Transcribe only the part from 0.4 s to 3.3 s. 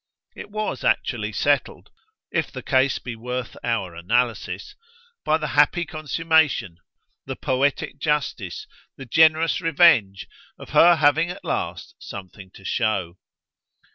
was actually settled if the case be